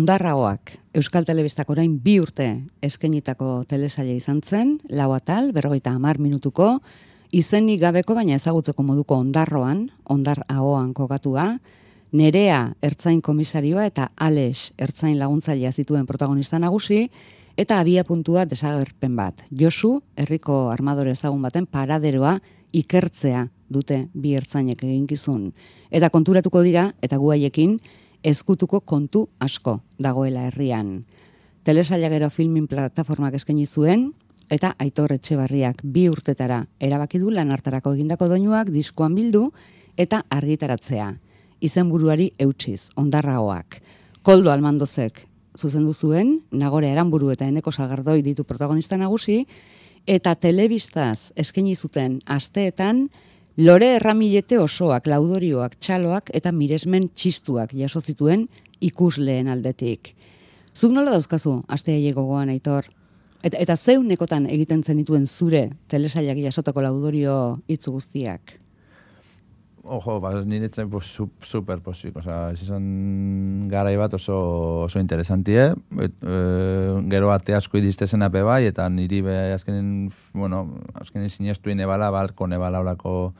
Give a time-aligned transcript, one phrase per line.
[0.00, 2.46] Ondarraoak, Euskal Telebistak orain bi urte
[2.80, 6.78] eskenitako telesaila izan zen, lau atal, berrogeita hamar minutuko,
[7.36, 11.58] izenik gabeko baina ezagutzeko moduko ondarroan, ondar ahoan kokatua,
[12.16, 17.10] Nerea ertzain komisarioa eta Alex ertzain laguntzailea zituen protagonista nagusi,
[17.60, 19.44] eta abia puntua desagerpen bat.
[19.52, 22.38] Josu, herriko armadore ezagun baten paraderoa
[22.72, 25.50] ikertzea dute bi ertzainek eginkizun.
[25.90, 27.82] Eta konturatuko dira, eta guaiekin,
[28.24, 31.04] ezkutuko kontu asko dagoela herrian.
[31.64, 34.12] Telesaila gero filmin plataformak eskaini zuen,
[34.50, 39.50] eta aitor etxebarriak bi urtetara erabaki du lan hartarako egindako doinuak diskoan bildu
[39.96, 41.12] eta argitaratzea
[41.60, 43.80] izenburuari eutsiz, ondarraoak.
[44.22, 45.26] Koldo almandozek
[45.58, 49.44] zuzendu zuen, nagore eranburu eta eneko salgardoi ditu protagonista nagusi,
[50.06, 53.08] eta telebistaz eskaini zuten asteetan,
[53.60, 58.46] lore erramilete osoak, laudorioak, txaloak eta miresmen txistuak jaso zituen
[58.80, 60.14] ikusleen aldetik.
[60.72, 62.88] Zuk nola dauzkazu, astea gogoan aitor?
[63.42, 67.36] Eta, eta zeunekotan egiten zenituen zure telesailak jasotako laudorio
[67.68, 68.56] hitz guztiak?
[69.82, 71.08] Ojo, ba, nire zen pues,
[71.42, 74.36] super posik, ez izan gara bat oso,
[74.84, 76.08] oso interesantie, eh?
[77.08, 80.66] gero ate asko idizte zen ape bai, eta niri be azkenen, bueno,
[81.00, 83.32] azkenen sinestu inebala, balko nebala olako,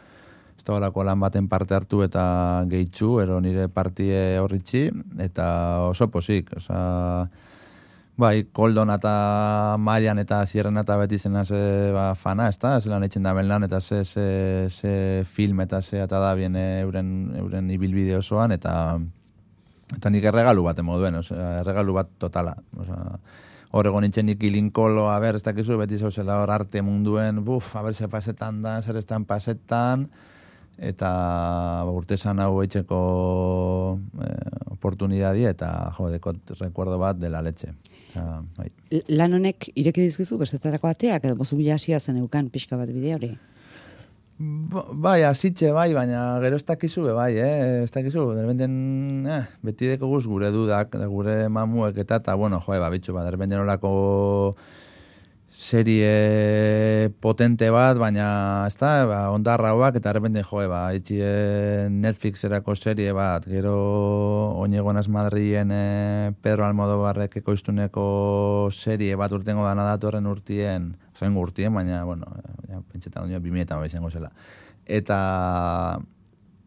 [0.61, 2.23] ez da olako lan baten parte hartu eta
[2.69, 4.91] gehitzu, ero nire partie horritxi,
[5.25, 5.47] eta
[5.89, 7.29] oso posik, oza,
[8.21, 9.11] Bai, koldon eta
[9.81, 11.57] maian eta zierren eta beti zena ze
[11.95, 12.75] ba, fana, ez da?
[12.77, 17.33] Ez etxen da lan eta ze, ze, ze film eta ze eta da bien euren,
[17.35, 19.01] euren ibilbide osoan eta
[19.97, 22.57] eta nik erregalu bat emoduen, erregalu bat totala.
[22.77, 23.19] Osea,
[23.71, 27.75] hor egon nintzen nik ilinkolo, a ber, ez dakizu, beti zauzela hor arte munduen, buf,
[27.77, 30.11] a ber, ze pasetan da, zer estan pasetan,
[30.81, 31.11] eta
[31.85, 33.01] ba, urtesan hau etxeko
[34.25, 37.75] eh, oportunidadi eta jo, dekot rekuerdo bat dela letxe.
[38.11, 38.67] Uh, bai.
[39.13, 43.21] Lan honek ireki dizkizu bestetarako ateak edo bozu bila hasia zen eukan pixka bat bidea
[43.21, 43.31] hori?
[44.41, 47.83] Ba, bai, asitxe bai, baina gero ez dakizu be bai, eh?
[47.85, 48.73] ez dakizu, derbenden,
[49.29, 53.27] eh, beti deko guz gure dudak, gure mamuek eta, eta, bueno, joe, ba, bitxu, ba,
[53.29, 53.91] derbenden olako
[55.51, 61.19] serie potente bat, baina ez da, ba, ondarra hoak, eta errepende joe, ba, itxi
[61.91, 63.75] Netflix erako serie bat, gero
[64.63, 72.05] oinegonaz Madrien e, Pedro Almodobarrek ekoiztuneko serie bat urtengo da nadatorren urtien, zoen urtien, baina,
[72.07, 72.31] bueno,
[72.71, 74.31] ja, pentsetan onio, bimietan bai zengo zela.
[74.87, 75.19] Eta,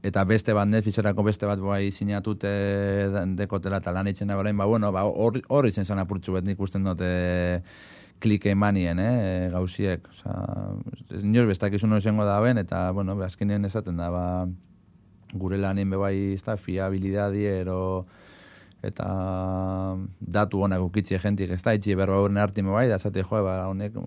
[0.03, 2.51] eta beste bat Netflixerako beste bat bai sinatute
[3.39, 6.83] dekotela eta lan itxena ba, bueno, ba, hor, hor izen zan apurtxu bet nik usten
[6.83, 7.63] dute,
[8.23, 10.07] klike emanien, eh, gauziek.
[10.13, 10.33] Osa,
[11.19, 14.25] inoz bestak izun izango da ben, eta, bueno, azkenean esaten da, ba,
[15.33, 18.05] gure lanien bebai, ez da, fiabilidadi, ero,
[18.83, 19.07] eta
[20.19, 23.67] datu honak ukitzi jentik, ez da, itxi berba horren arti bai, da, zate, joe, ba,
[23.67, 23.99] honek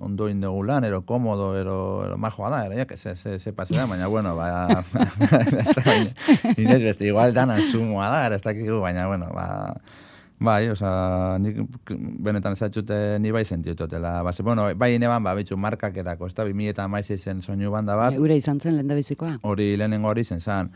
[0.00, 3.86] ondo indegu lan, ero komodo, ero, ero majoa da, ero, ja, se, se, se pasera,
[3.86, 4.82] baina, bueno, ba,
[5.44, 9.48] ez da, beste, igual dan asumoa da, ez da, baina, bueno, ba,
[10.38, 10.90] Bai, oza,
[11.42, 11.56] nik
[12.22, 14.22] benetan zatxute ni bai sentiutotela.
[14.22, 17.72] Base, bueno, bai ineban, ba, bitxu, markak edako, ez da, bimi eta maiz izen soinu
[17.74, 18.14] banda bat.
[18.14, 19.40] Eure izan zen, lehen bizikoa.
[19.42, 20.70] Hori, lehenengo hori zen zan.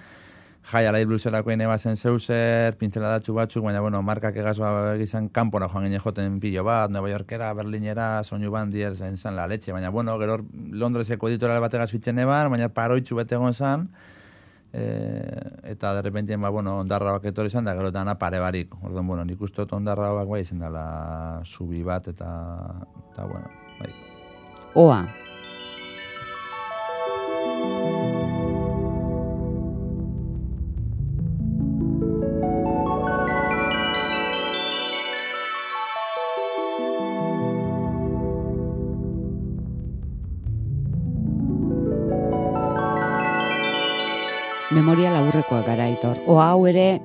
[0.70, 5.28] Jai, alai bluserako ineba zen zeuser, pintzela datxu batzuk, baina, bueno, markak egaz ba, egizan
[5.28, 9.72] kanpora joan gine joten pilo bat, Nueva Yorkera, Berlinera, soinu bandier zen zan la leche,
[9.72, 13.88] baina, bueno, gero Londreseko editorial bat fitxen eban, baina paroitxu bete egon zan,
[14.72, 14.84] e,
[15.72, 18.74] eta derrepentien, ba, bueno, ondarra bak etorri izan, da gero dana pare barik.
[18.82, 22.30] Orduan, bueno, nik uste ondarra bak bai izan dela subi bat, eta,
[23.12, 23.50] eta bueno,
[23.80, 23.92] bai.
[24.74, 25.02] Oa,
[44.72, 46.18] memoria laburrekoa gara, Aitor.
[46.26, 47.00] O hau ere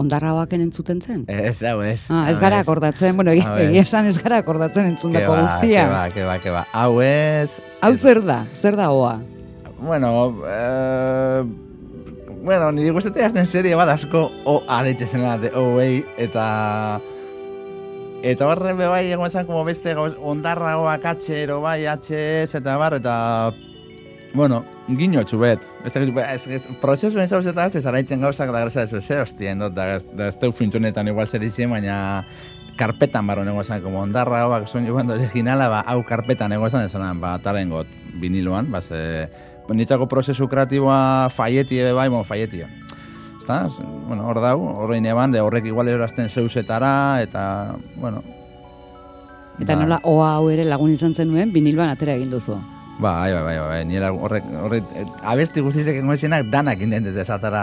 [0.00, 1.24] ondarra hoaken entzuten zen?
[1.28, 2.06] Ez, hau ez.
[2.10, 5.86] Ah, ez gara akordatzen, bueno, egia esan ez gara akordatzen entzundako guztia.
[5.88, 6.64] Keba, keba, keba.
[6.72, 7.58] Hau ez...
[7.84, 8.42] Hau zer da?
[8.56, 9.18] Zer da hoa?
[9.82, 10.12] Bueno,
[10.48, 11.42] eh...
[12.42, 17.00] Bueno, nire guztetea azten serie bat asko o adetxe zen late, o ei, eta...
[18.22, 23.14] Eta horre bai egon esan como beste ondarra hoa katxero bai, atxe, eta bar, eta
[24.34, 24.64] Bueno,
[24.96, 25.64] guiño txubet.
[25.84, 29.74] Ez, ez, ez, prozesu ez hau zeta ez zaraitzen gauzak da graza ez hostia, endot,
[29.74, 32.24] da, da ez teu fintunetan igual zer izien, baina
[32.76, 36.86] karpetan barro nego esan, como ondarra hau, son jo originala, ba, hau karpetan nego esan,
[36.86, 37.86] esan, ba, taren got,
[38.20, 39.28] viniloan, ba, ze,
[39.68, 42.64] nitzako prozesu kreatiboa faieti ebe bai, bon, faieti,
[43.42, 43.66] Ezta?
[44.06, 48.22] Bueno, hor dau, horrein eban, de horrek igual erorazten zeusetara, eta, bueno...
[49.58, 49.82] Eta ba.
[49.82, 52.60] nola, oa hau ere lagun izan zenuen, vinilban atera egin duzu.
[53.02, 54.90] Bai, bai, bai, bai, nire horrek, horrek,
[55.26, 57.62] abesti guztiek engoezinak danak indendet ezatara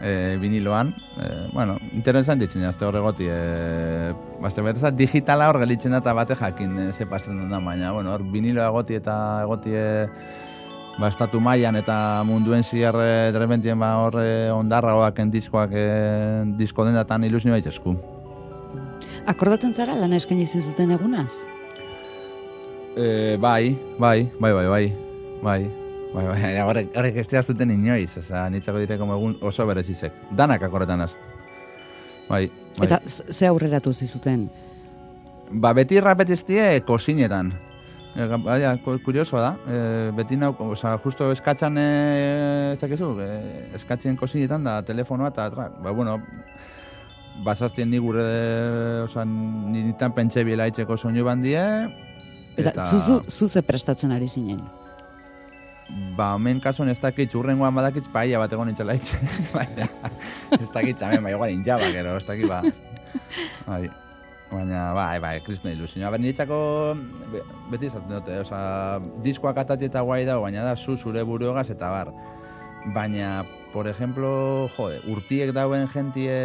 [0.00, 0.90] e, viniloan.
[1.14, 3.28] E, bueno, interesan ditzen jazte horregoti.
[3.30, 4.12] E,
[4.42, 8.26] Baste bereza, digitala hor gelitzen eta bate jakin e, ze pasen da, baina, bueno, hor
[8.32, 9.88] vinilo egoti eta egoti e,
[10.98, 11.96] ba, estatu mailan eta
[12.26, 15.88] munduen zierre derrepentien ba, hor e, ondarra hoak diskoak e,
[16.58, 17.94] disko den datan ilusio baitezku.
[19.26, 21.32] Akordatzen zara lan eskaini zizuten egunaz?
[22.96, 24.92] E, bai, bai, bai, bai, bai,
[25.42, 25.86] bai.
[26.14, 30.12] Bai, bai, horrek, horrek ez zuten inoiz, oza, nitzako dire como egun oso berezizek.
[30.32, 31.16] Danak akorretan az.
[32.28, 32.86] Bai, bai.
[32.86, 34.48] Eta ze aurreratu zizuten?
[35.50, 37.52] Ba, beti rapetiztie kosinetan.
[38.16, 39.52] E, baina, kurioso da.
[39.68, 43.28] E, beti nau, oza, justo eskatxan, e, ez dakizu, e,
[43.76, 46.16] eskatzen kosinetan da telefonoa eta, tra, ba, bueno,
[47.44, 48.24] basaztien ni gure,
[49.04, 51.60] oza, nitan pentsa bila itxeko soinu bandie.
[52.56, 52.86] Eta, eta...
[52.88, 54.62] zuzu, zuze prestatzen ari zinen?
[56.16, 59.20] Ba, hemen kasuan ez dakit, urrengoan badakit, paia bat egon itxela itxe.
[60.62, 62.62] ez dakit, hemen, bai, guain jaba, gero, ez dakit, ba.
[63.68, 63.84] Bai,
[64.50, 66.02] baina, bai, bai, kristna ilusio.
[66.08, 66.58] Aber, niretzako,
[67.70, 68.62] beti esaten dute, oza,
[69.22, 72.10] diskoak atati eta guai dago, baina da, zu zure buruegaz eta bar.
[72.96, 73.44] Baina,
[73.74, 74.32] por ejemplo,
[74.74, 76.40] jode, urtiek dauen jentie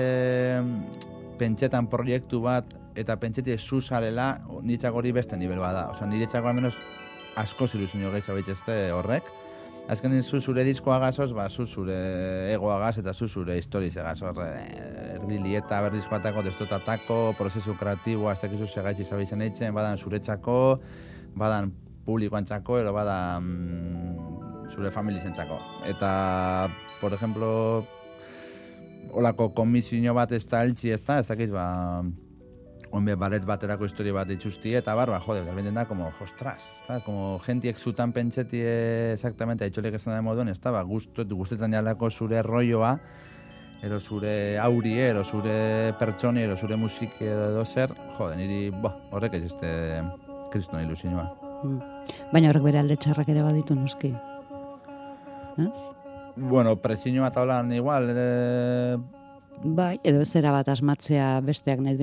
[1.41, 5.89] pentsetan proiektu bat, eta pentsetie zu zarela, niretzako hori beste nivel bada.
[5.91, 6.75] Oza, niretzako, al menos,
[7.39, 9.29] asko zilusio gehi zabitzezte horrek.
[9.91, 11.95] Azken zu zure diskoa gazoz, ba, zu zure
[12.53, 14.21] egoa gaz eta zu zure historiz egaz.
[14.21, 20.79] Eh, erdi lieta berdizkoatako, destotatako, prozesu kreatiboa, ez dakizu segaitzi zabitzen eitzen, badan zuretzako,
[21.35, 21.73] badan
[22.05, 25.59] publikoan txako, ero badan mm, zure familizen txako.
[25.89, 26.69] Eta,
[27.01, 27.51] por ejemplo,
[29.11, 31.65] olako komisio bat ez da eltsi ez da, ez dakiz, ba,
[32.91, 37.39] Hombre, balet baterako historia bat itxusti eta barba, jode, berbenden da, como, ostras, está, como
[37.39, 38.59] gentiek zutan pentseti
[39.13, 42.97] exactamente, haitxolik esan da moduen, ez da, ba, guztetan jalako zure rolloa,
[43.81, 49.39] ero zure auri, ero zure pertsoni, ero zure musik edo zer, jode, niri, bo, horrek
[49.39, 49.71] ez este
[50.51, 51.29] kristo ilusioa.
[51.63, 51.79] Mm.
[52.33, 54.11] Baina horrek bere alde txarrak ere baditu noski.
[55.61, 55.73] Ez?
[56.35, 58.97] Bueno, presiñoa eta holan igual, eh,
[59.63, 61.97] Bai, edo ez bat asmatzea besteak nahi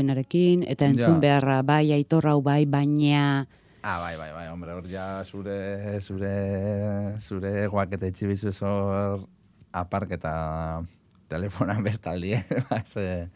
[0.68, 3.46] eta entzun beharra, bai, aitorra bai, baina...
[3.82, 9.26] Ah, bai, bai, bai, hombre, hor ja zure, zure, zure guak eta etxibizu zor
[9.72, 10.82] apark eta
[11.28, 12.44] telefonan bestaldi, eh?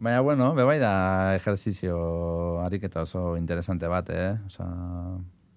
[0.00, 4.38] Baina, bueno, be bai da ejerzizio ariketa oso interesante bat, eh?
[4.46, 4.66] Osa,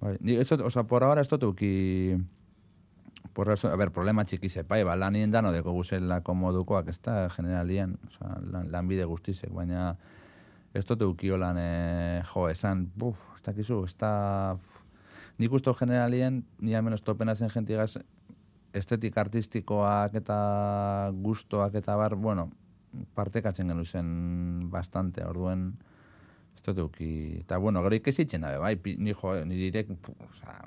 [0.01, 2.42] bai, ni, osa, por ahora esto tuki por
[3.53, 7.97] eso, a ver, problema txiki zepai, ba, lan dano deko guzela komodukoak, ez da, generalien,
[8.07, 9.95] o sea, lan, lan bide guztizek, baina
[10.73, 14.57] ez dut eukio lan, e, jo, esan, buf, ez dakizu, ez da,
[15.37, 17.97] nik usto generalien, ni hemen estopena zen jentigaz,
[18.73, 22.49] estetik artistikoak eta gustoak eta bar, bueno,
[23.17, 25.71] partekatzen genu zen bastante, orduen,
[26.53, 30.61] ez dut euki, eta bueno, gero ikesitzen dabe, bai, ni jo, ni direk, o sea,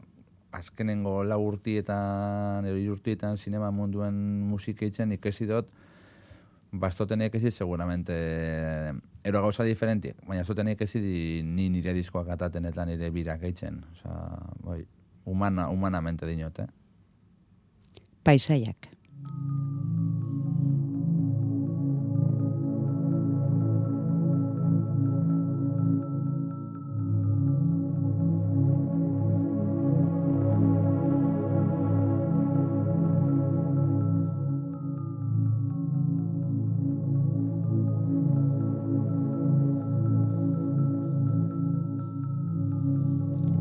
[0.52, 4.16] azkenengo lau urtietan, ero urtietan, sinema munduen
[4.50, 5.69] musikeitzen ikesi dut,
[6.72, 8.14] bastoten ikesi seguramente
[9.26, 13.82] ero gauza diferentiek, baina zoten ikesi di, ni nire diskoak ataten eta nire birak eitzen.
[13.92, 14.16] Osa,
[14.64, 14.82] bai,
[15.26, 16.68] humana, humanamente dinot, eh?
[18.26, 18.90] Paisaiak.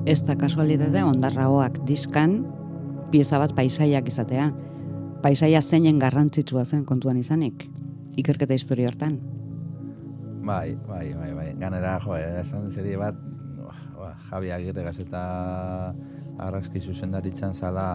[0.06, 2.40] Ez da kasualitate ondarraoak diskan
[3.12, 4.52] pieza bat paisaiak izatea.
[5.24, 7.66] Paisaia zeinen garrantzitsua zen kontuan izanik.
[8.18, 9.18] Ikerketa historia hortan.
[10.46, 11.48] Bai, bai, bai, bai.
[11.58, 13.18] Ganera, jo, esan serie bat,
[13.98, 15.24] ba, Javi Agirre gazeta
[16.38, 17.86] arrazki zuzendaritzen zala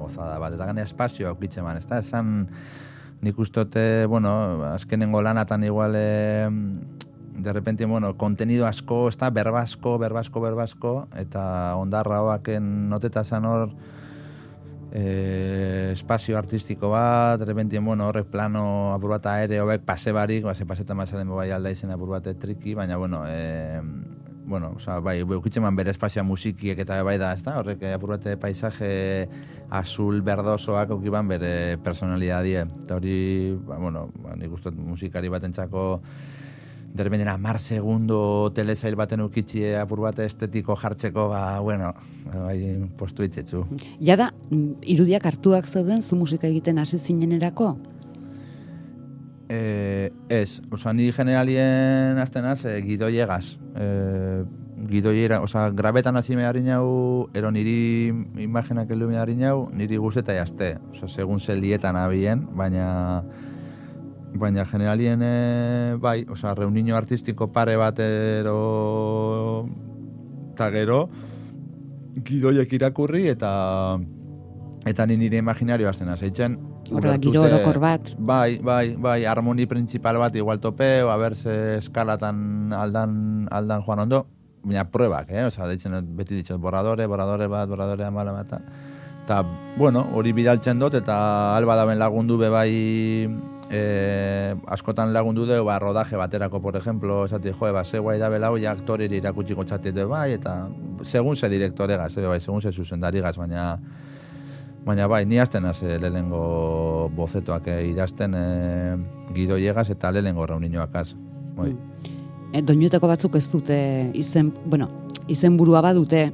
[0.00, 0.56] gozada bat.
[0.56, 2.00] Eta gane espazio aukitzen man, ez da?
[2.02, 2.48] Esan
[3.22, 4.32] nik ustote, bueno,
[4.72, 5.94] azkenengo lanatan igual
[7.42, 13.44] de repente, bueno, kontenido asko, ez da, berbasko, berbasko, berbasko, eta ondarra hoaken noteta zan
[13.44, 13.74] hor,
[14.92, 20.44] eh, espazio artistiko bat, de repente, bueno, horrek plano apur bat aere hobek pase barik,
[20.44, 23.80] base pasetan mazaren bai alda izen apur bat triki, baina, bueno, eh,
[24.44, 27.42] bueno, oza, bai, beukitxe man bere espazioa musikiek eta bai da, ez?
[27.46, 29.28] Horrek, eh, apur bate paisaje
[29.70, 32.66] azul berdosoak aukiban bere personalidadie.
[32.84, 33.16] Eta hori,
[33.66, 35.44] ba, bueno, ba, nik musikari bat
[36.92, 41.94] entzako derbendena mar segundo telesail baten ukitxie apur bat estetiko jartzeko, ba, bueno,
[42.32, 43.66] bai, postu itxetxu.
[44.00, 44.32] Ja da,
[44.82, 47.78] irudiak hartuak zeuden zu musika egiten hasi zinenerako?
[49.48, 53.58] Eh, ez, oza, ni generalien aztenaz, eh, gido llegaz.
[53.76, 54.44] Eh,
[54.88, 60.38] gido llega, oza, grabetan hasi me hau, ero niri imagenak heldu me hau, niri guztetai
[60.38, 60.78] azte.
[60.92, 63.24] Oza, segun zeldietan abien, baina
[64.34, 69.66] baina generalien e, bai, oza, reunino artistiko pare batero
[70.52, 70.98] eta gero
[72.24, 73.98] gidoiek irakurri eta
[74.88, 76.58] eta ni nire imaginario azten azeitzen
[76.92, 78.10] Horrela, giro orokor bat.
[78.18, 84.02] Bai, bai, bai, harmoni principal bat igual topeo, a ber se eskalatan aldan, aldan joan
[84.04, 84.26] ondo,
[84.64, 85.46] baina pruebak, eh?
[85.46, 88.52] Osa, deitzen, beti ditxot, borradore, borradore bat, borradore amala bat,
[89.24, 89.40] eta,
[89.78, 91.16] bueno, hori bidaltzen dut, eta
[91.56, 92.72] alba daben lagundu be bai,
[93.72, 98.28] eh, askotan lagundu dugu, ba, rodaje baterako, por ejemplo, esati, joe, ba, ze guai da
[98.28, 100.68] belau, ja aktoreri irakutsiko txatet bai, eta
[101.02, 103.78] segun ze direktore gaz, bai, segun ze zuzendari gaz, baina,
[104.82, 108.96] Baina bai, ni azten az lehengo bozetoak eh, idazten eh,
[109.34, 111.14] gido llegaz eta lehengo reuninoak az.
[111.56, 111.70] Bai.
[111.70, 112.88] Mm.
[112.90, 114.88] E, batzuk ez dute izen, bueno,
[115.28, 116.32] izen burua badute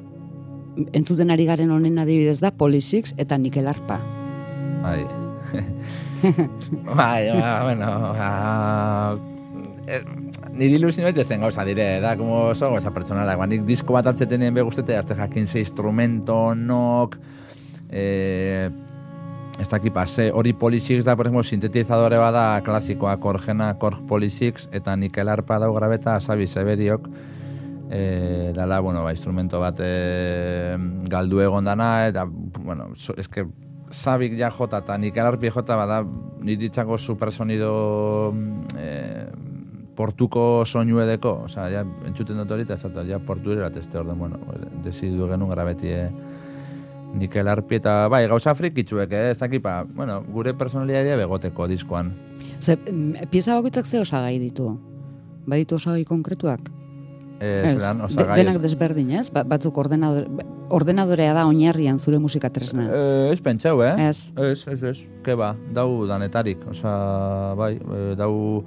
[0.93, 4.01] entzuten ari garen honen adibidez da Polisix eta Nikel Arpa.
[4.83, 5.05] Bai.
[6.99, 9.19] bai, ba, bueno, ba,
[9.87, 10.03] eh,
[10.59, 13.37] niri iluzio ez den gauza dire, da, como oso gauza personala.
[13.37, 17.17] Ba, nik disko bat hartzetenen be guztete, azte jakin ze instrumento, nok,
[17.91, 18.69] eh,
[19.59, 24.97] ez daki pase, hori Polysix da, por ejemplo, sintetizadore bada klasikoa, Korgena, Korg Polysix, eta
[24.97, 27.09] Nikel Arpa dau grabeta, Asabi Seberiok,
[27.91, 30.77] eh, dala, bueno, ba, instrumento bat eh,
[31.09, 33.47] galdu egon dana, eta, bueno, so, eske,
[33.91, 36.03] Sabik ja jota eta Nikel Arpi jota bada,
[36.45, 37.73] niritxako supersonido
[38.77, 39.27] eh,
[39.97, 44.39] portuko soinu edeko, oza, ja, entzuten dut hori, eta ja portu este orden, bueno,
[44.85, 46.11] desidu genuen grabetie,
[47.15, 49.31] Nikel Arpi eta bai, gauza frikitzuek, eh?
[49.31, 52.13] ez dakit, ba, bueno, gure personalidadea begoteko diskoan.
[52.61, 54.79] Ze, mm, pieza bakoitzak ze osagai ditu?
[55.47, 56.78] Baditu osagai konkretuak?
[57.41, 58.41] Eh, zelan, osagai...
[58.41, 59.29] denak desberdin, ez?
[59.31, 60.27] Ba, batzuk ordenadore,
[60.75, 62.89] ordenadorea da oinarrian zure musika tresna.
[62.91, 63.95] Eh, ez pentsau, eh?
[64.09, 64.29] Ez.
[64.35, 64.99] Ez, ez, ez.
[65.23, 66.67] Ke ba, dau danetarik.
[66.73, 68.65] Osa, bai, eh, dau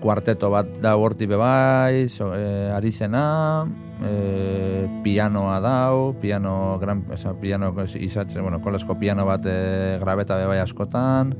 [0.00, 3.68] kuarteto bat da horti bebai, so, eh, ari zena,
[4.02, 10.58] eh, pianoa dau, piano, gran, esa, piano izatzen, bueno, kolesko piano bat eh, grabeta bebai
[10.64, 11.36] askotan,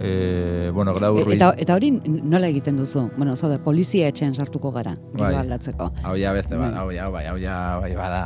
[0.00, 3.10] eh, bueno, grau e, eta, eta hori nola egiten duzu?
[3.16, 5.34] Bueno, zaude, polizia etxean sartuko gara, bai.
[5.42, 5.90] aldatzeko.
[6.02, 6.72] Hau ja beste, bai.
[6.74, 8.24] hau ja, bai, hau ja, bai, bada...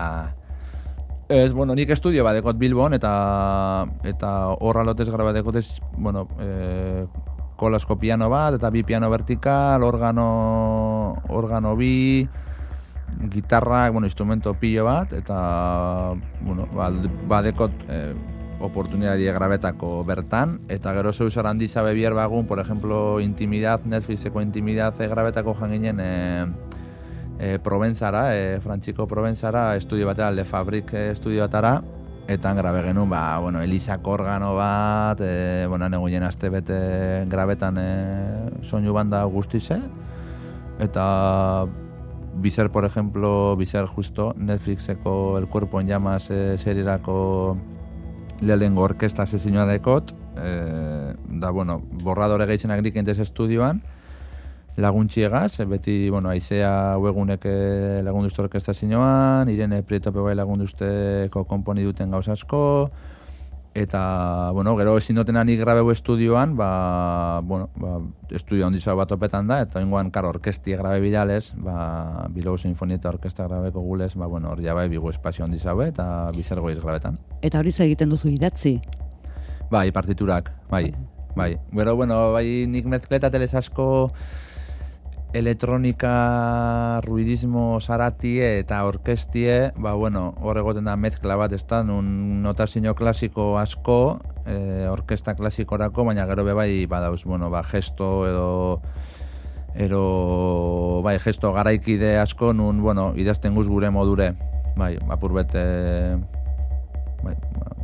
[1.28, 7.06] Ez, bueno, nik estudio badekot Bilbon, eta eta horra lotez grabadekot ez, bueno, eh,
[7.56, 12.28] kolasko piano bat, eta bi piano vertikal, organo, organo bi,
[13.32, 16.90] gitarra, bueno, instrumento pilo bat, eta, bueno, ba,
[17.28, 18.14] badekot eh,
[18.60, 24.40] oportunidadie grabetako bertan, eta gero zeu zara handi zabe bier bagun, por ejemplo, intimidad, Netflixeko
[24.42, 26.46] intimidad grabetako janginen eh,
[27.38, 31.82] eh, Provenzara, eh, Frantxiko Provenzara, estudio batera, Le Fabrik eh, estudio batara,
[32.28, 37.88] eta grabe genuen, ba, bueno, Elisak organo bat, e, bueno, neguien aste bete grabetan e,
[38.62, 39.80] soinu banda guztize,
[40.80, 41.66] eta
[42.34, 47.56] Bizer, por ejemplo, Bizer justo, Netflixeko El Cuerpo en Llamas e, serirako
[48.46, 53.82] lehengo orkesta zezinua dekot, e, da, bueno, borradore gehizenak dik estudioan,
[54.76, 62.10] laguntxiegaz, beti, bueno, aizea uegunek eh, lagunduzte orkesta zinoan, irene prietope bai lagunduzteko konponi duten
[62.10, 62.90] gauz asko,
[63.74, 67.98] eta, bueno, gero ezin duten anik grabeu estudioan, ba, bueno, ba,
[68.30, 73.48] estudio ondizau bat opetan da, eta ingoan, karo, orkesti grabe bidales, ba, Bilbao Sinfonieta Orkesta
[73.48, 77.18] grabeko gulez, ba, bueno, hor jabai bigu espazio ondizau, eta bizergo grabetan.
[77.42, 78.78] Eta hori egiten duzu idatzi?
[79.70, 80.94] Bai, partiturak, bai,
[81.34, 81.58] bai.
[81.72, 84.12] Gero, bueno, bai, nik mezkleta teles asko,
[85.34, 92.06] elektronika, ruidismo, saratie eta orkestie, ba, bueno, hor egoten da mezkla bat, ez da, nun
[92.44, 93.98] notazio klasiko asko,
[94.46, 98.46] e, orkesta klasikorako, baina gero bebai, badauz, bueno, ba, gesto edo,
[99.74, 104.32] ero, bai, gesto garaikide asko, nun, bueno, idazten guz gure modure,
[104.78, 105.64] bai, apur bete,
[107.26, 107.34] bai,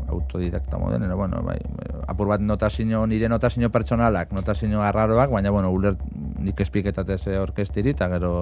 [0.06, 1.58] autodidakta moden, ero, bueno, bai,
[2.06, 5.98] apur bat notazio, nire notazio pertsonalak, notazio arraroak, baina, bueno, uler,
[6.40, 8.32] nik espiketatez orkestiri, eta gero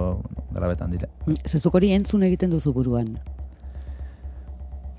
[0.55, 1.11] grabetan dire.
[1.47, 3.17] Zezuk hori entzun egiten duzu buruan.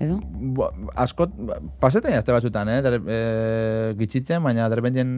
[0.00, 0.16] Edo?
[0.56, 1.32] Bo, askot,
[1.80, 2.80] pasetan jazte batzutan, eh?
[2.84, 3.20] Der, e,
[4.00, 5.10] gitxitzen, baina derbentien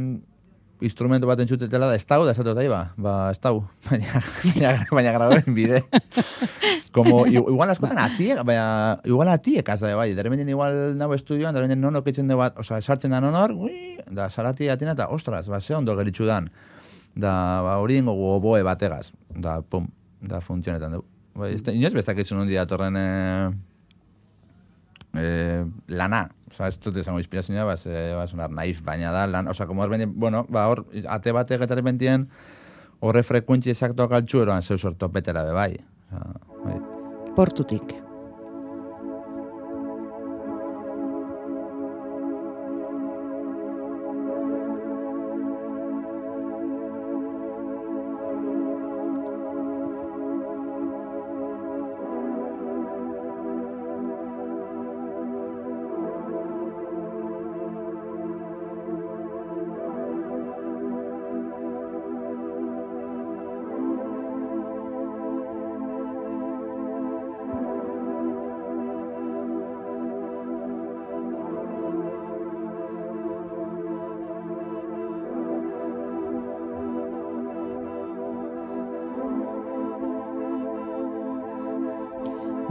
[0.82, 3.52] instrumentu bat entzutetela da, ez da, esatu da, ba, ba, ez da,
[3.88, 5.84] baina, baina, baina grabaren bide.
[6.96, 12.02] Como, igual askotan atiek, baina, igual atiek azda, bai, derbentien igual nago estudioan, derbentien nono
[12.02, 15.78] kitzen de bat, oza, esartzen da nonor, ui, da, salati atina eta, ostras, ba, ze
[15.78, 16.50] ondo geritxu dan.
[17.14, 19.88] Da, ba, hori ingo oboe bategaz, da, pum,
[20.20, 21.02] da, funtzionetan du.
[21.36, 23.50] Bai, ez da, inoz bestak itzun hundi datorren, eh,
[25.20, 29.50] eh, lana, oza, ez dut esango inspirazioa, ba, ze, ba, sonar naif, baina da, lan,
[29.52, 32.28] oza, como erbendien, bueno, ba, hor, ate bate getare bentien,
[33.00, 35.76] horre frekuentzi esaktoak altxu eroan zeu sorto betera be, bai.
[36.08, 36.24] Oza,
[36.64, 36.80] bai.
[37.36, 37.96] Portutik.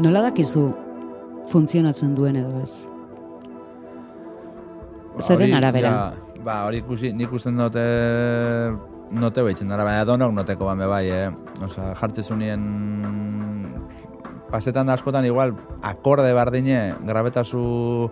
[0.01, 0.63] Nola dakizu
[1.51, 2.71] funtzionatzen duen edo ez?
[5.21, 5.91] Zeren Hori, arabera?
[5.91, 7.83] ja, ba, hori ikusi, nik usten dute
[9.11, 11.27] note behitzen dara, baina donok noteko ban bai, eh?
[11.61, 12.63] Osa, jartze zunien
[14.51, 15.53] pasetan da askotan igual
[15.85, 18.09] akorde bardine grabetazu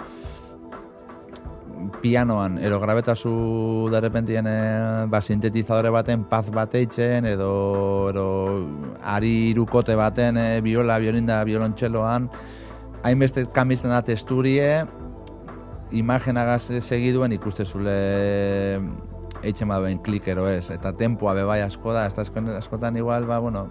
[2.01, 7.49] pianoan, ero grabetazu derrepentien eh, ba, sintetizadore baten paz bateitzen, edo,
[8.13, 8.25] edo
[9.03, 12.29] ari irukote baten eh, biola, biolinda, biolontxeloan,
[13.03, 14.85] hainbeste kamizten da testurie,
[15.91, 17.95] imagenagaz segiduen ikuste zule
[19.43, 23.39] eitzen baduen klikero ez, eta tempoa bebai asko da, ez da asko- askotan igual, ba,
[23.39, 23.67] bueno,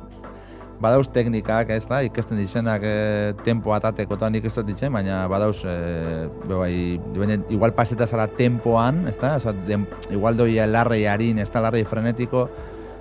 [0.81, 7.01] badauz teknikak, ez da, ikesten dizenak e, tempo atatekotan ikestot ditzen, baina badauz, e, bebai,
[7.14, 11.61] dibenen, igual paseta zara tempoan, ez da, Osa, dem, igual doi larrei harin, ez da,
[11.64, 12.47] larrei frenetiko,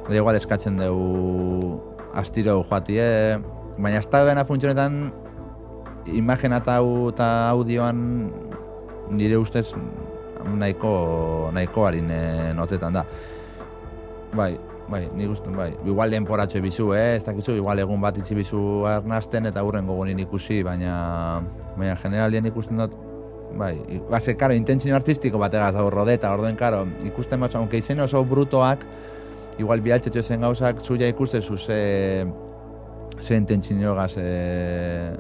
[0.08, 1.78] da igual eskatzen dugu
[2.18, 3.38] astiro joatie,
[3.78, 5.12] baina ez da dena funtzionetan,
[6.18, 8.32] imagen eta au- eta audioan
[9.12, 9.68] nire ustez
[10.58, 13.06] nahiko, nahiko harin e, notetan da.
[14.34, 14.58] Bai,
[14.90, 15.74] bai, nik uste, bai.
[15.86, 17.16] Igual denporatxo bizu, eh?
[17.18, 21.42] Ez dakizu, igual egun bat itxi bizu arnasten eta hurren gogonin ikusi, baina,
[21.78, 22.94] baina generalien ikusten dut,
[23.58, 23.74] bai,
[24.10, 28.24] ba, ze, karo, intentzio artistiko bategaz dago rodeta, orduen, karo, ikusten bat, aunque izen oso
[28.26, 28.86] brutoak,
[29.60, 32.26] igual bialtxetxo zen gauzak, zuia ikuste zu ze,
[33.20, 35.16] ze intentzio gaz, e,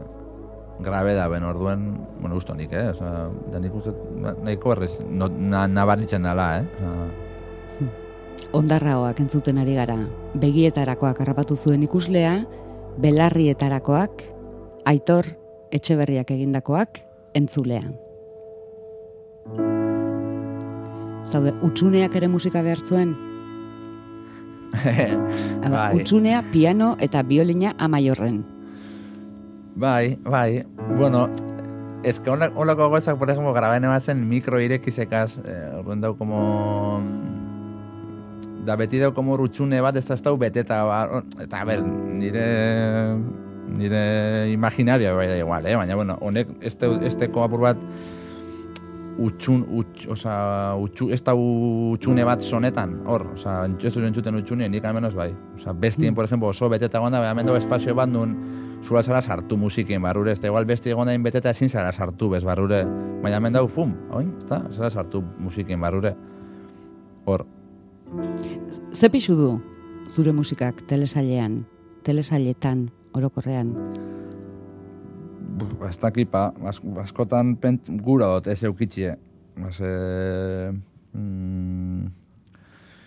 [0.80, 1.88] grabe da, ben orduen,
[2.21, 2.89] bueno, usto nik, eh?
[2.91, 6.67] Osa, da nik uste, na- nahiko errez, no, na, nabaritzen dela, eh?
[6.77, 7.27] Osa,
[8.55, 9.97] Ondarraoak entzuten ari gara.
[10.39, 12.33] Begietarakoak harrapatu zuen ikuslea,
[13.01, 14.23] belarrietarakoak,
[14.88, 15.25] aitor
[15.75, 17.01] etxeberriak egindakoak,
[17.36, 17.83] entzulea.
[21.27, 23.15] Zaude, utxuneak ere musika behar zuen?
[25.67, 25.95] Bai.
[25.99, 28.43] Utxunea, piano eta biolina amaiorren.
[29.75, 30.63] Bai, bai.
[30.97, 31.27] Bueno,
[32.03, 35.83] es que hola- holako gozak, por ejemplo, grabaen emazen mikro irekizekaz, eh,
[36.17, 37.01] como...
[38.67, 42.47] Da beti dau como rutxune bat, ez da beteta, ba, eta, ber, nire
[43.67, 45.75] nire imaginaria bai da igual, eh?
[45.75, 47.82] baina, bueno, honek, este, esteko apur bat,
[49.17, 54.69] utxun, utx, oza, utxu, ez da utxune bat sonetan, hor, oza, ez dut entzuten utxune,
[54.69, 55.32] nik almenos bai.
[55.56, 58.36] Oza, bestien, por ejemplo, oso beteta gonda, baina mendo espazio bat nun,
[58.84, 62.30] zula zara sartu musikin barrure, ez da igual besti egon dain beteta ezin zara sartu
[62.30, 62.84] bez barrure,
[63.23, 66.13] baina hemen dau, fum, oin, ez da, zara sartu musikin barrure.
[67.27, 67.43] Hor,
[68.93, 69.50] Ze pixu du
[70.08, 71.65] zure musikak telesailean,
[72.08, 73.74] telesailetan, orokorrean?
[75.88, 79.17] Ez dakipa, as, askotan pent, gura dut ez eukitxie.
[79.58, 79.91] Bas, e,
[81.17, 82.08] mm,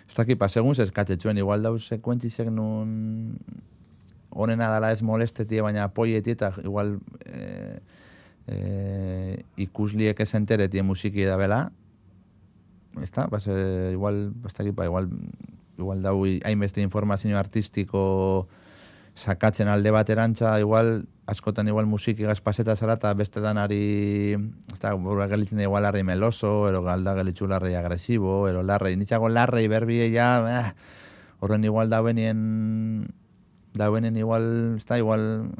[0.07, 3.37] ez dakipa, segun ze eskatzetxuen, igual dauz sekuentzisek nun
[4.31, 7.79] onena dala ez molestetie, baina apoieti eta igual e,
[8.47, 8.57] e,
[9.65, 11.65] ikusliek ez enteretie musiki da bela,
[13.01, 15.09] ez da, bas, e, igual, ez dakipa, igual,
[15.77, 18.47] igual dau hainbeste informazio artistiko
[19.15, 24.35] sakatzen alde baterantza, igual, askotan igual musiki gazpaseta zara eta beste danari,
[24.71, 28.95] ez da, burua gelitzen da igual larrei meloso, ero galda gelitzu larrei agresibo, ero larrei,
[28.99, 30.73] nitxago larrei berbie ja, eh,
[31.39, 33.11] horren igual da benien
[33.73, 35.51] dauenen igual, ez da, igual,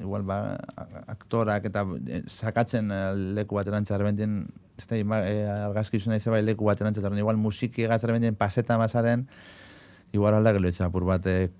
[0.00, 0.58] igual ba,
[1.06, 3.04] aktorak eta eh, sakatzen eh,
[3.38, 4.44] leku bat erantza erbentien,
[4.80, 5.36] ez da, e,
[5.68, 9.26] argazkizuna izan leku bat erantza igual musiki egaz erbentien paseta mazaren,
[10.12, 11.50] igual alda gelo etxapur bat, e,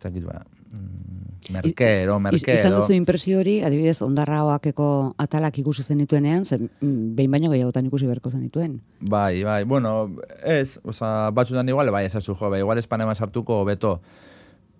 [0.00, 0.40] zakit ba,
[0.72, 2.58] mm, merkero, merkero.
[2.58, 4.88] Izan duzu impresio hori, adibidez, ondarra hoakeko
[5.20, 8.80] atalak ikusi zenituenean, zen behin baino gehiagotan ikusi berko zenituen.
[9.00, 10.10] Bai, bai, bueno,
[10.42, 14.00] ez, oza, batzutan igual, bai, esazu jo, bai, igual espanema sartuko beto,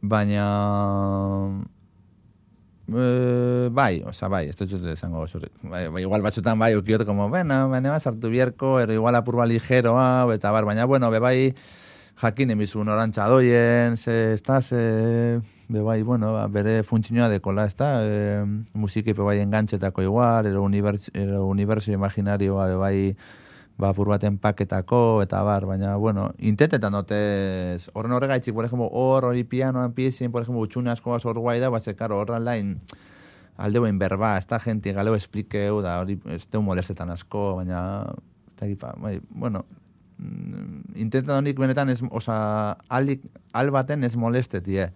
[0.00, 0.48] baina...
[2.86, 5.48] E, bai, oza, bai, esto dut esango zurri.
[5.62, 10.26] Bai, bai, igual batzutan bai, ukiote como, bueno, baina sartu bierko, ero igual apurba ligeroa,
[10.34, 11.54] eta bar, baina, bueno, be bai,
[12.20, 17.64] jakin emizu norantza doien, ze, ez da, ze, be bai, bueno, ba, bere funtzioa dekola,
[17.64, 18.44] ez da, e,
[18.74, 23.16] musiki be bai engantzetako igual, ero, univers, ero universo imaginarioa be bai,
[23.78, 29.24] ba, pur baten paketako, eta bar, baina, bueno, intentetan notez, horren horregaitzik, por ejemplo, hor,
[29.24, 32.76] hori pianoan piezien, por ejemplo, utxune asko hor guai da, bat, karo, horren lain,
[33.56, 37.80] aldeuen berba, ez da gente, galeo esplikeu, da, hori, ez deu molestetan asko, baina,
[38.54, 39.64] eta egipa, bai, bueno,
[40.18, 42.36] Mm, intentan honik benetan ez, osa,
[42.88, 44.90] alik, albaten ez molestetie.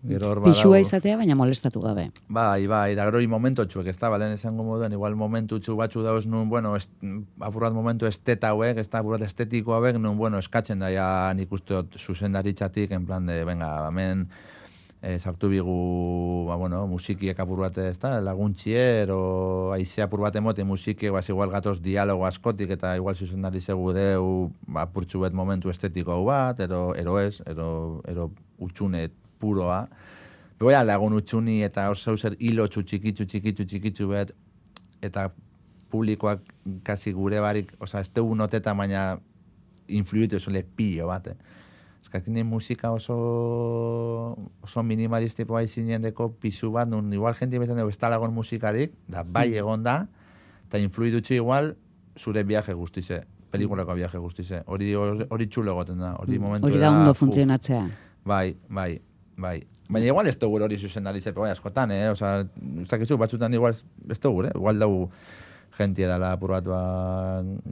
[0.00, 2.06] Gero Pixua izatea, baina molestatu gabe.
[2.32, 6.02] Bai, bai, da gero momentu txuek, ez da, balen esango moduen, igual momentu txu batxu
[6.02, 6.90] dauz nun, bueno, est,
[7.38, 11.04] apurrat momentu esteta hauek, ez da, apurrat estetiko hauek, nun, bueno, eskatzen daia
[11.36, 14.24] nik uste zuzendaritzatik, en plan de, venga, hemen,
[15.02, 15.76] e, sartu bigu,
[16.48, 21.20] ba, bueno, musikiek apur bat ez da, laguntxier, o aizea apur bat emote musikiek, ba,
[21.28, 26.22] igual gatoz dialogo askotik, eta igual zuzen dari zegu deu, ba, purtsu bet momentu estetiko
[26.24, 28.32] bat, ero, ero ez, ero, ero
[28.64, 29.10] utxune
[29.40, 29.86] puroa.
[30.60, 34.34] Begoia lagun utxuni eta hor zer hilo txikitzu, txikitzu, txikitzu bet,
[35.02, 35.30] eta
[35.90, 36.44] publikoak
[36.84, 39.18] kasi gure barik, oza, ez tegu noteta, baina
[39.88, 41.58] influitu zule pilo bat, eh?
[42.02, 48.32] eskakinen musika oso oso minimalistipo bai deko pisu bat, nun igual jenti bezan dugu estalagon
[48.32, 49.58] musikarik, da bai hmm.
[49.58, 50.06] egon da,
[50.68, 51.76] eta influidutxe igual
[52.18, 54.62] zure viaje guztize, pelikulako viaje guztize.
[54.66, 56.42] Hori hori txulo egoten da, hori hmm.
[56.42, 57.88] momentu Hori da ondo funtzionatzea.
[58.24, 59.00] Bai, bai,
[59.40, 59.60] bai.
[59.90, 62.10] Baina igual ez dugu hori zuzen ari zepe, bai, askotan, eh?
[62.12, 64.52] Osa, ez batzutan igual ez dugu, eh?
[64.54, 65.10] Igual dugu
[65.80, 66.80] jentia dela apurbat ba,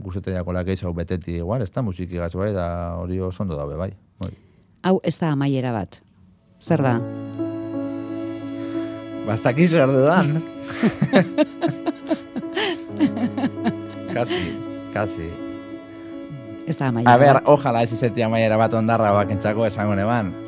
[0.04, 3.92] guzteteiako lakeiz beteti igual, ez da musiki gaz bai, da hori oso ondo dabe, bai.
[4.20, 4.33] bai.
[4.83, 6.00] Hau ez da amaiera bat.
[6.62, 6.98] Zer da?
[9.28, 10.38] Bastak izar dudan.
[14.16, 14.40] kasi,
[14.94, 15.28] kasi.
[16.68, 20.47] Ez da amaiera A ber, ojala ez izeti amaiera bat ondarra bak entzako esango neban.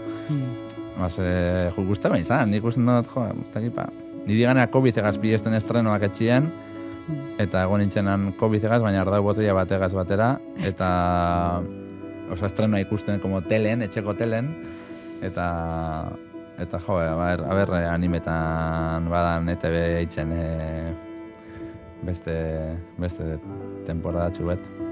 [1.00, 3.24] Mas, eh, ju guztaba izan, nik usten dut, jo,
[3.74, 3.86] pa.
[4.26, 6.50] Niri ganea COVID egaz esten estrenoak etxien,
[7.40, 11.62] eta egon nintzenan COVID egaz, baina ardau botella bat egaz batera, eta
[12.30, 14.52] oso estrenoa ikusten como telen, etxeko telen,
[15.22, 15.46] eta
[16.60, 20.44] eta jo, a ber, animetan badan ETV eitzen e,
[22.04, 22.36] beste,
[23.00, 23.38] beste
[23.88, 24.89] temporada txubet.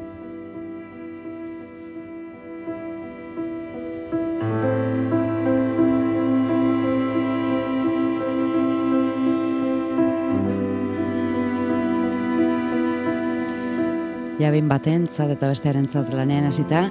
[14.39, 16.85] Ja baten batentzat eta bestearentzat lanean hasita,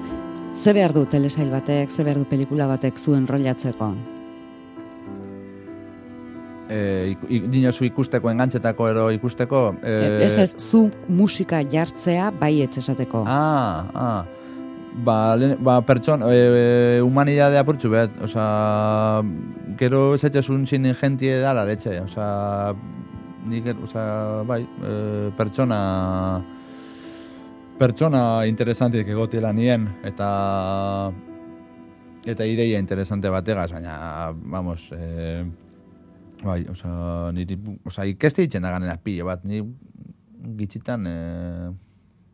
[0.51, 3.93] ze behar du telesail batek, ze behar du pelikula batek zuen rollatzeko?
[6.67, 7.15] E,
[7.47, 9.61] dinosu ikusteko, engantzetako ero ikusteko?
[9.79, 9.93] E...
[10.25, 13.23] Ez ez, zu musika jartzea bai esateko.
[13.25, 14.25] Ah, ah.
[15.05, 19.23] Ba, ba pertson, e, e, humanidade apurtxu behar, oza,
[19.79, 22.75] gero ez etxesun zinin jentie dala, letxe, oza,
[23.47, 25.81] nik, oza, bai, e, pertsona,
[27.77, 30.27] pertsona interesantik egotela nien, eta
[32.27, 35.45] eta ideia interesante bategaz, baina, vamos, eh,
[36.43, 39.61] bai, oza, niri, oza, ikeste ditzen da ganera pile bat, ni
[40.57, 41.69] gitzitan, eh,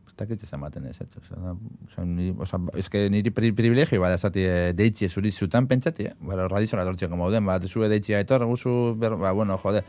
[0.07, 1.53] ez dakit ez ematen ez, oza,
[1.89, 6.07] oza, niri, oza, ez que niri pri, privilegio, bada, zati, eh, deitzi zuri zutan pentsati,
[6.09, 6.15] eh?
[6.21, 9.83] bada, radizona tortzia, como den, bat, zue deitzi aitor, guzu, ber, ba, bueno, jode,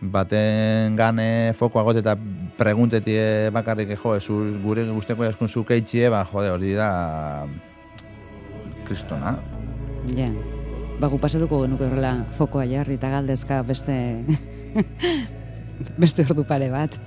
[0.00, 2.16] baten gane foko agot eta
[2.58, 7.46] preguntetie bakarrik jo, zu, gure guzteko jaskun zukeitxie, ba, jode, hori da
[8.84, 9.36] kristona.
[10.16, 10.28] Ja,
[11.00, 13.96] ba, gu pasatuko genuke horrela fokoa jarri eta galdezka beste
[16.02, 16.98] beste ordu pare bat.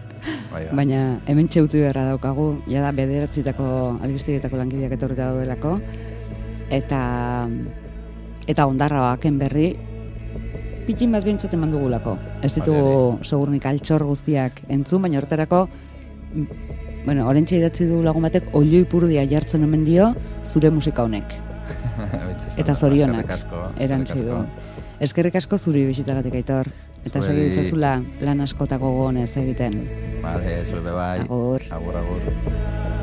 [0.51, 0.75] Bai, bai.
[0.81, 5.77] Baina hemen txeutzi beharra daukagu, ja da bederatzitako albiztietako langideak etorrita daudelako,
[6.69, 7.01] eta
[8.49, 9.69] eta ondarra baken berri,
[10.89, 12.15] pikin bat bintzat eman dugulako.
[12.41, 15.67] Ez ditugu segurnik altxor guztiak entzun, baina horterako,
[17.05, 20.11] bueno, orentxe idatzi du lagun batek, olioi purdia jartzen omen dio,
[20.45, 21.35] zure musika honek.
[22.61, 23.29] Eta zorionak.
[23.37, 23.67] Asko.
[23.77, 24.43] Erantzigo.
[25.05, 26.71] Eskerrik asko zuri bisitagatik aitor.
[27.05, 27.93] Eta segi zazula
[28.25, 29.83] lan askotako gonez egiten.
[30.25, 31.19] Vale, zure bai.
[31.21, 31.69] Agur.
[31.77, 32.98] Agur, agur.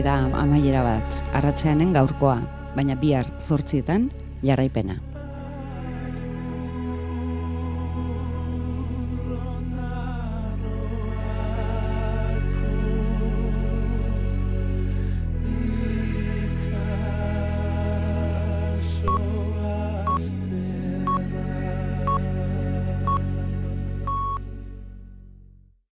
[0.00, 2.38] Da amaiera bat, arratseanen gaurkoa,
[2.76, 4.08] baina bihar zortzietan
[4.42, 5.09] jarraipena.